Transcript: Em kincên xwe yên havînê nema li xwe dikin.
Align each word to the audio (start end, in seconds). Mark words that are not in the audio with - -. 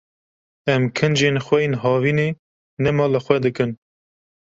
Em 0.73 0.83
kincên 0.97 1.35
xwe 1.45 1.57
yên 1.65 1.73
havînê 1.81 2.27
nema 2.83 3.05
li 3.13 3.19
xwe 3.25 3.37
dikin. 3.43 3.71